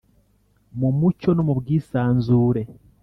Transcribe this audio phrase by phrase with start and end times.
[0.79, 2.61] mu mucyo no mu bwisanzure